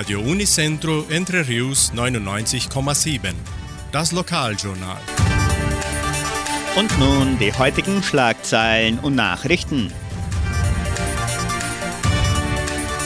[0.00, 3.34] Radio Unicentro Entre Rius 99,7.
[3.92, 4.96] Das Lokaljournal.
[6.74, 9.92] Und nun die heutigen Schlagzeilen und Nachrichten.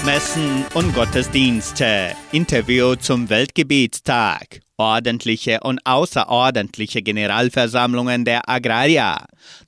[0.05, 2.13] Messen und Gottesdienste.
[2.31, 4.61] Interview zum Weltgebietstag.
[4.77, 9.17] Ordentliche und außerordentliche Generalversammlungen der Agrarier.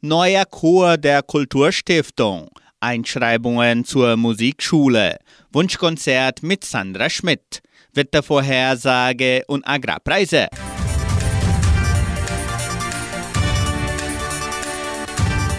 [0.01, 2.51] Neuer Chor der Kulturstiftung.
[2.79, 5.19] Einschreibungen zur Musikschule.
[5.57, 7.63] Wunschkonzert mit Sandra Schmidt.
[7.95, 10.49] Wettervorhersage und Agrarpreise.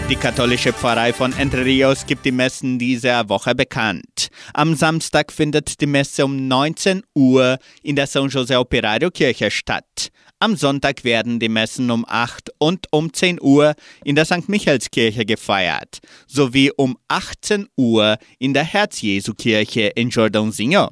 [0.08, 4.28] Die katholische Pfarrei von Entre Rios gibt die Messen dieser Woche bekannt.
[4.54, 10.10] Am Samstag findet die Messe um 19 Uhr in der San José Operario Kirche statt.
[10.40, 13.74] Am Sonntag werden die Messen um 8 und um 10 Uhr
[14.04, 14.48] in der St.
[14.48, 20.90] Michaelskirche gefeiert, sowie um 18 Uhr in der Herz-Jesu-Kirche in Jordãozinho.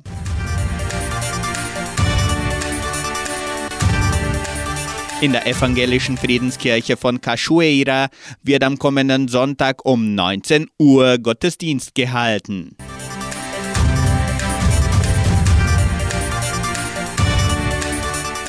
[5.21, 8.09] In der evangelischen Friedenskirche von Cachoeira
[8.43, 12.77] wird am kommenden Sonntag um 19 Uhr Gottesdienst gehalten.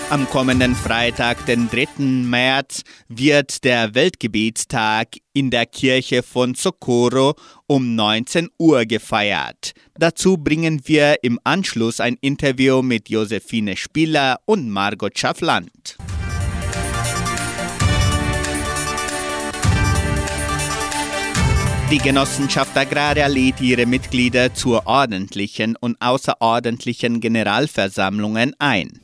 [0.09, 1.99] Am kommenden Freitag, den 3.
[1.99, 7.35] März, wird der Weltgebietstag in der Kirche von Socorro
[7.67, 9.73] um 19 Uhr gefeiert.
[9.99, 15.97] Dazu bringen wir im Anschluss ein Interview mit Josephine Spieler und Margot Schaffland.
[21.91, 29.01] Die Genossenschaft Agraria lädt ihre Mitglieder zu ordentlichen und außerordentlichen Generalversammlungen ein.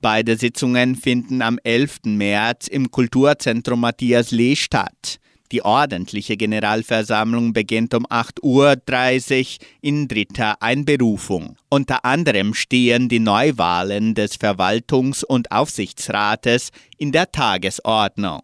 [0.00, 2.00] Beide Sitzungen finden am 11.
[2.04, 5.18] März im Kulturzentrum Matthias Lee statt.
[5.52, 11.56] Die ordentliche Generalversammlung beginnt um 8.30 Uhr in dritter Einberufung.
[11.68, 18.40] Unter anderem stehen die Neuwahlen des Verwaltungs- und Aufsichtsrates in der Tagesordnung.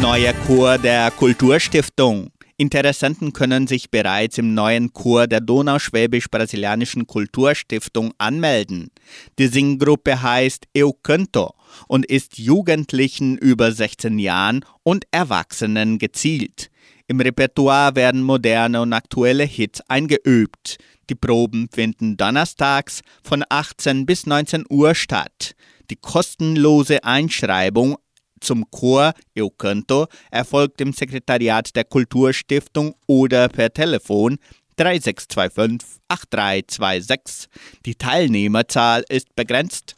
[0.00, 2.30] Neuer Chor der Kulturstiftung.
[2.60, 8.90] Interessenten können sich bereits im neuen Chor der Donauschwäbisch-Brasilianischen Kulturstiftung anmelden.
[9.38, 11.54] Die Singgruppe heißt Eu Canto
[11.88, 16.70] und ist Jugendlichen über 16 Jahren und Erwachsenen gezielt.
[17.06, 20.76] Im Repertoire werden moderne und aktuelle Hits eingeübt.
[21.08, 25.54] Die Proben finden donnerstags von 18 bis 19 Uhr statt.
[25.88, 27.96] Die kostenlose Einschreibung
[28.40, 34.38] zum Chor Eu Canto erfolgt im Sekretariat der Kulturstiftung oder per Telefon
[34.76, 37.48] 3625 8326.
[37.86, 39.94] Die Teilnehmerzahl ist begrenzt.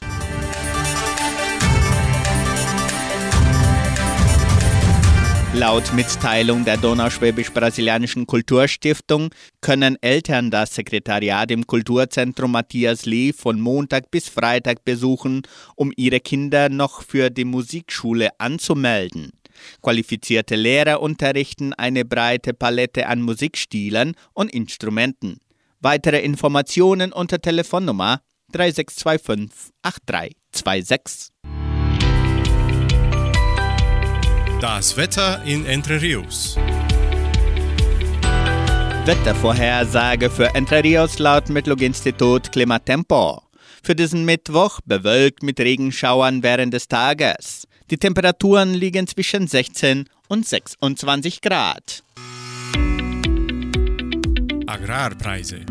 [5.54, 9.28] Laut Mitteilung der Donauschwäbisch-Brasilianischen Kulturstiftung
[9.60, 15.42] können Eltern das Sekretariat im Kulturzentrum Matthias Lee von Montag bis Freitag besuchen,
[15.76, 19.32] um ihre Kinder noch für die Musikschule anzumelden.
[19.82, 25.36] Qualifizierte Lehrer unterrichten eine breite Palette an Musikstilen und Instrumenten.
[25.80, 31.31] Weitere Informationen unter Telefonnummer 3625 8326.
[34.62, 36.56] Das Wetter in Entre Rios.
[39.04, 43.42] Wettervorhersage für Entre Rios laut Metlog-Institut Klimatempo.
[43.82, 47.66] Für diesen Mittwoch bewölkt mit Regenschauern während des Tages.
[47.90, 52.04] Die Temperaturen liegen zwischen 16 und 26 Grad.
[54.68, 55.66] Agrarpreise.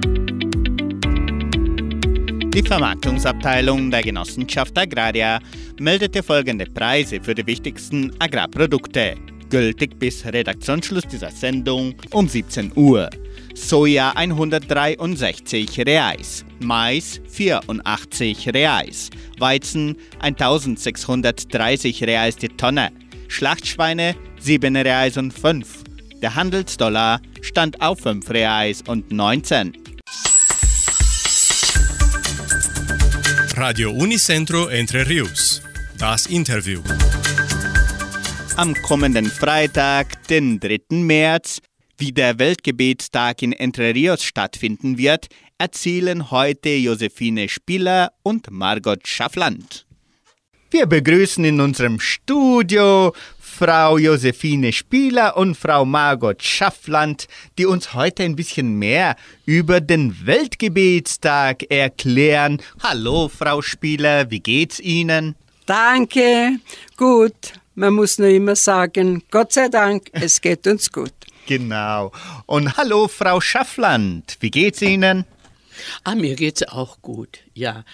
[2.54, 5.40] Die Vermarktungsabteilung der Genossenschaft Agraria
[5.80, 9.16] meldete folgende Preise für die wichtigsten Agrarprodukte.
[9.50, 13.10] Gültig bis Redaktionsschluss dieser Sendung um 17 Uhr.
[13.56, 22.92] Soja 163 Reais, Mais 84 Reais, Weizen 1630 Reais die Tonne,
[23.30, 25.86] Schlachtschweine 7 Reais und 5.
[26.22, 29.81] Der Handelsdollar stand auf 5 Reais und 19.
[33.64, 35.62] Radio Unicentro Entre Rius.
[36.00, 36.82] Das Interview.
[38.56, 40.80] Am kommenden Freitag, den 3.
[40.90, 41.60] März,
[42.00, 45.28] wie der Weltgebetstag in Entre Rios stattfinden wird,
[45.60, 49.86] erzählen heute Josephine Spieler und Margot Schaffland.
[50.72, 53.14] Wir begrüßen in unserem Studio
[53.64, 57.28] Frau Josephine Spieler und Frau Margot Schaffland,
[57.60, 59.16] die uns heute ein bisschen mehr
[59.46, 62.60] über den Weltgebetstag erklären.
[62.82, 65.36] Hallo, Frau Spieler, wie geht's Ihnen?
[65.68, 66.54] Danke,
[66.98, 67.54] gut.
[67.76, 71.14] Man muss nur immer sagen, Gott sei Dank, es geht uns gut.
[71.46, 72.12] Genau.
[72.48, 74.38] Und hallo, Frau Schaffland.
[74.40, 75.24] Wie geht's Ihnen?
[76.04, 77.86] Ah, mir geht's auch gut, ja.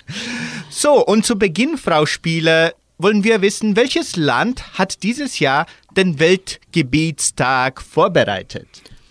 [0.69, 5.65] So, und zu Beginn, Frau Spieler, wollen wir wissen, welches Land hat dieses Jahr
[5.95, 8.67] den Weltgebietstag vorbereitet?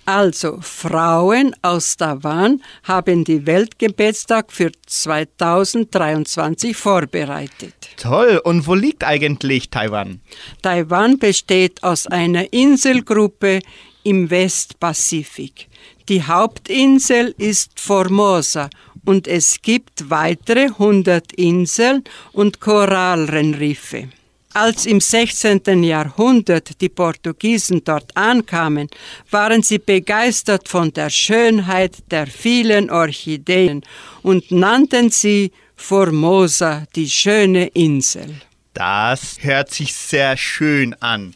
[0.08, 7.74] Also, Frauen aus Taiwan haben die Weltgebetstag für 2023 vorbereitet.
[7.96, 8.40] Toll.
[8.44, 10.20] Und wo liegt eigentlich Taiwan?
[10.62, 13.58] Taiwan besteht aus einer Inselgruppe
[14.04, 15.66] im Westpazifik.
[16.08, 18.70] Die Hauptinsel ist Formosa
[19.06, 24.08] und es gibt weitere 100 Inseln und Korallenriffe.
[24.52, 25.82] Als im 16.
[25.82, 28.88] Jahrhundert die Portugiesen dort ankamen,
[29.30, 33.82] waren sie begeistert von der Schönheit der vielen Orchideen
[34.22, 38.40] und nannten sie Formosa, die schöne Insel.
[38.72, 41.34] Das hört sich sehr schön an.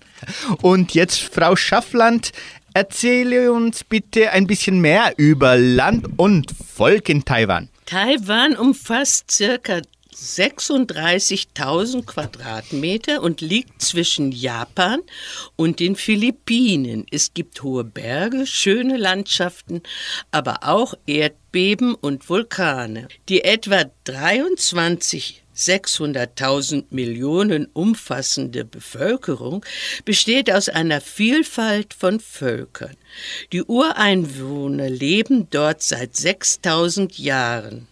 [0.60, 2.32] Und jetzt, Frau Schaffland,
[2.74, 7.68] erzähle uns bitte ein bisschen mehr über Land und Volk in Taiwan.
[7.86, 9.80] Taiwan umfasst circa
[10.14, 15.00] 36.000 Quadratmeter und liegt zwischen Japan
[15.56, 17.06] und den Philippinen.
[17.10, 19.82] Es gibt hohe Berge, schöne Landschaften,
[20.30, 23.08] aber auch Erdbeben und Vulkane.
[23.28, 29.64] Die etwa 23 600.000 Millionen umfassende Bevölkerung
[30.04, 32.96] besteht aus einer Vielfalt von Völkern.
[33.52, 37.86] Die Ureinwohner leben dort seit 6000 Jahren.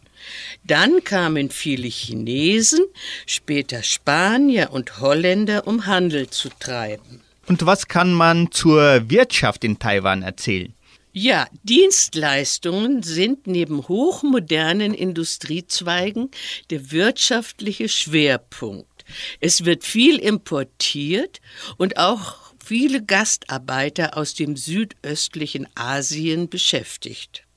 [0.64, 2.80] Dann kamen viele Chinesen,
[3.26, 7.22] später Spanier und Holländer, um Handel zu treiben.
[7.46, 10.74] Und was kann man zur Wirtschaft in Taiwan erzählen?
[11.20, 16.30] Ja, Dienstleistungen sind neben hochmodernen Industriezweigen
[16.70, 19.04] der wirtschaftliche Schwerpunkt.
[19.40, 21.40] Es wird viel importiert
[21.76, 27.47] und auch viele Gastarbeiter aus dem südöstlichen Asien beschäftigt.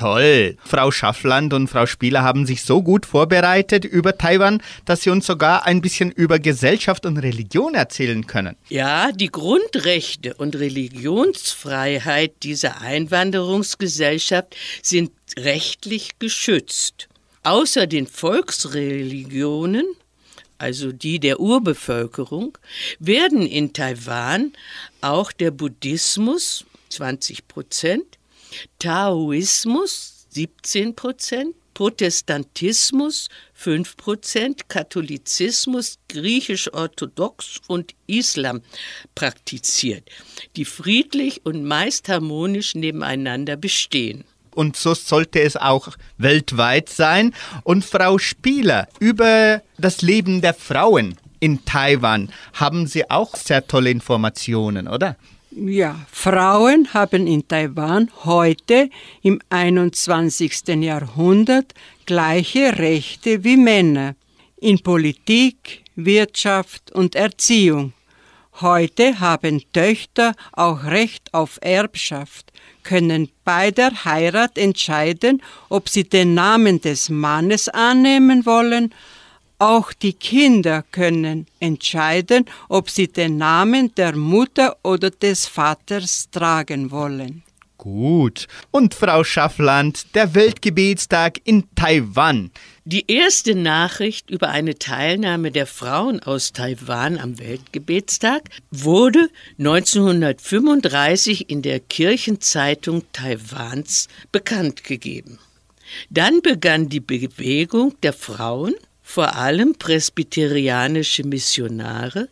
[0.00, 0.56] Toll.
[0.64, 5.26] Frau Schaffland und Frau Spieler haben sich so gut vorbereitet über Taiwan, dass sie uns
[5.26, 8.56] sogar ein bisschen über Gesellschaft und Religion erzählen können.
[8.70, 17.10] Ja, die Grundrechte und Religionsfreiheit dieser Einwanderungsgesellschaft sind rechtlich geschützt.
[17.42, 19.84] Außer den Volksreligionen
[20.56, 22.56] also die der Urbevölkerung,
[22.98, 24.52] werden in Taiwan
[25.00, 28.18] auch der Buddhismus 20 Prozent,
[28.78, 38.60] Taoismus 17 Prozent, Protestantismus 5 Prozent, Katholizismus, griechisch-orthodox und Islam
[39.14, 40.08] praktiziert,
[40.56, 44.24] die friedlich und meist harmonisch nebeneinander bestehen.
[44.54, 45.88] Und so sollte es auch
[46.18, 47.34] weltweit sein.
[47.62, 53.90] Und Frau Spieler, über das Leben der Frauen in Taiwan haben Sie auch sehr tolle
[53.90, 55.16] Informationen, oder?
[55.52, 58.88] Ja, Frauen haben in Taiwan heute
[59.20, 60.68] im 21.
[60.80, 61.74] Jahrhundert
[62.06, 64.14] gleiche Rechte wie Männer
[64.60, 67.94] in Politik, Wirtschaft und Erziehung.
[68.60, 72.52] Heute haben Töchter auch Recht auf Erbschaft,
[72.84, 78.94] können bei der Heirat entscheiden, ob sie den Namen des Mannes annehmen wollen
[79.60, 86.90] auch die Kinder können entscheiden, ob sie den Namen der Mutter oder des Vaters tragen
[86.90, 87.42] wollen.
[87.80, 88.46] Gut.
[88.70, 92.50] Und Frau Schaffland, der Weltgebetstag in Taiwan.
[92.84, 101.62] Die erste Nachricht über eine Teilnahme der Frauen aus Taiwan am Weltgebetstag wurde 1935 in
[101.62, 105.38] der Kirchenzeitung Taiwans bekannt gegeben.
[106.10, 108.74] Dann begann die Bewegung der Frauen
[109.10, 112.28] vor allem presbyterianische Missionare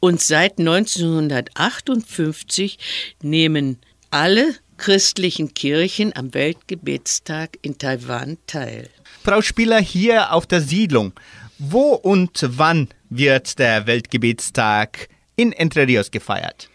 [0.00, 2.78] und seit 1958
[3.22, 3.78] nehmen
[4.10, 8.90] alle christlichen Kirchen am Weltgebetstag in Taiwan teil.
[9.24, 11.14] Frau Spieler, hier auf der Siedlung,
[11.58, 16.68] wo und wann wird der Weltgebetstag in Entre Rios gefeiert?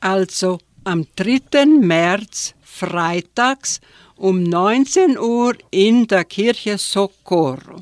[0.00, 1.64] Also am 3.
[1.80, 3.80] März freitags
[4.16, 7.80] um 19 Uhr in der Kirche Socorro.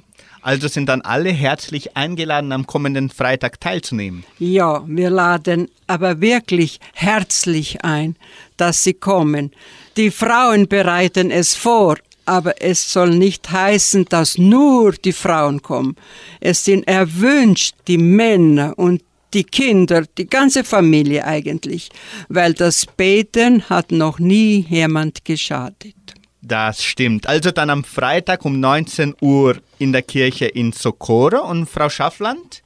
[0.49, 4.25] Also sind dann alle herzlich eingeladen, am kommenden Freitag teilzunehmen.
[4.39, 8.17] Ja, wir laden aber wirklich herzlich ein,
[8.57, 9.53] dass Sie kommen.
[9.99, 15.97] Die Frauen bereiten es vor, aber es soll nicht heißen, dass nur die Frauen kommen.
[16.41, 19.03] Es sind erwünscht die Männer und
[19.35, 21.91] die Kinder, die ganze Familie eigentlich,
[22.31, 25.98] weil das Beten hat noch nie jemand geschadet.
[26.41, 27.27] Das stimmt.
[27.27, 32.63] Also dann am Freitag um 19 Uhr in der Kirche in Socorro und Frau Schaffland?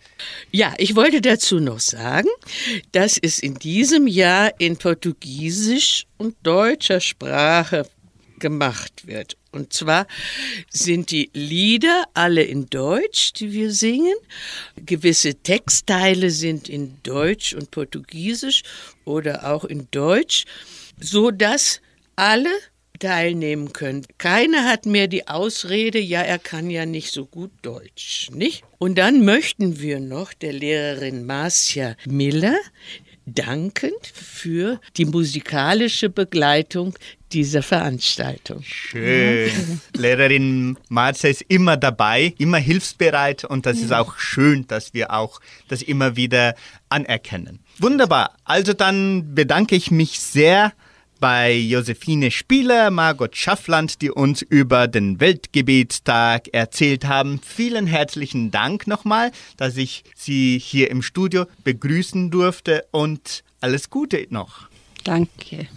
[0.50, 2.29] Ja, ich wollte dazu noch sagen,
[2.93, 7.87] dass es in diesem Jahr in Portugiesisch und deutscher Sprache
[8.38, 9.37] gemacht wird.
[9.52, 10.07] Und zwar
[10.71, 14.14] sind die Lieder alle in Deutsch, die wir singen.
[14.76, 18.62] Gewisse Textteile sind in Deutsch und Portugiesisch
[19.05, 20.45] oder auch in Deutsch,
[20.99, 21.81] so dass
[22.17, 22.50] alle
[23.02, 24.06] teilnehmen können.
[24.18, 28.62] Keiner hat mehr die Ausrede, ja, er kann ja nicht so gut Deutsch, nicht?
[28.78, 32.56] Und dann möchten wir noch der Lehrerin Marcia Miller
[33.26, 36.94] danken für die musikalische Begleitung
[37.32, 38.62] dieser Veranstaltung.
[38.62, 39.80] Schön.
[39.97, 45.40] Lehrerin Marcia ist immer dabei, immer hilfsbereit und das ist auch schön, dass wir auch
[45.66, 46.54] das immer wieder
[46.88, 47.59] anerkennen.
[47.78, 48.37] Wunderbar.
[48.44, 50.73] Also dann bedanke ich mich sehr
[51.23, 57.38] bei Josephine Spieler, Margot Schaffland, die uns über den Weltgebetstag erzählt haben.
[57.38, 64.26] Vielen herzlichen Dank nochmal, dass ich Sie hier im Studio begrüßen durfte und alles Gute
[64.31, 64.67] noch.
[65.05, 65.69] Danke.